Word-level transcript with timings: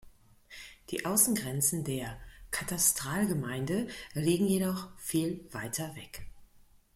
Die 0.89 1.05
Außengrenzen 1.05 1.83
der 1.83 2.19
Katastralgemeinde 2.49 3.87
liegen 4.15 4.47
jedoch 4.47 4.87
viel 4.97 5.47
weiter 5.53 5.95
weg. 5.95 6.25